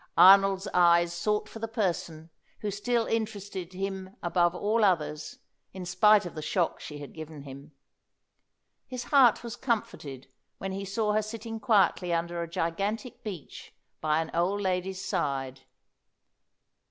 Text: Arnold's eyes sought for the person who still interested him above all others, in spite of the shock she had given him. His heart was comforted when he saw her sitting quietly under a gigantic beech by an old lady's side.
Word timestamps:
Arnold's 0.17 0.67
eyes 0.73 1.13
sought 1.13 1.47
for 1.47 1.59
the 1.59 1.67
person 1.67 2.31
who 2.61 2.71
still 2.71 3.05
interested 3.05 3.73
him 3.73 4.15
above 4.23 4.55
all 4.55 4.83
others, 4.83 5.37
in 5.73 5.85
spite 5.85 6.25
of 6.25 6.33
the 6.33 6.41
shock 6.41 6.79
she 6.79 6.97
had 6.97 7.13
given 7.13 7.43
him. 7.43 7.73
His 8.87 9.03
heart 9.03 9.43
was 9.43 9.55
comforted 9.55 10.25
when 10.57 10.71
he 10.71 10.85
saw 10.85 11.13
her 11.13 11.21
sitting 11.21 11.59
quietly 11.59 12.11
under 12.11 12.41
a 12.41 12.49
gigantic 12.49 13.21
beech 13.23 13.75
by 14.01 14.21
an 14.23 14.31
old 14.33 14.59
lady's 14.61 15.05
side. 15.05 15.65